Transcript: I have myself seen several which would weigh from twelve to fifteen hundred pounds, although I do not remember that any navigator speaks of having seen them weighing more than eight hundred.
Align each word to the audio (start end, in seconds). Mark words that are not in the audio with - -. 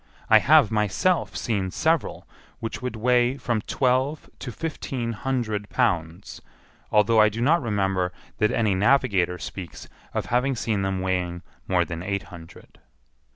I 0.31 0.39
have 0.39 0.71
myself 0.71 1.37
seen 1.37 1.69
several 1.69 2.27
which 2.59 2.81
would 2.81 2.95
weigh 2.95 3.37
from 3.37 3.61
twelve 3.61 4.31
to 4.39 4.51
fifteen 4.51 5.11
hundred 5.13 5.69
pounds, 5.69 6.41
although 6.91 7.21
I 7.21 7.29
do 7.29 7.39
not 7.39 7.61
remember 7.61 8.11
that 8.39 8.49
any 8.49 8.73
navigator 8.73 9.37
speaks 9.37 9.87
of 10.15 10.25
having 10.25 10.55
seen 10.55 10.81
them 10.81 11.01
weighing 11.01 11.43
more 11.67 11.85
than 11.85 12.01
eight 12.01 12.23
hundred. 12.33 12.79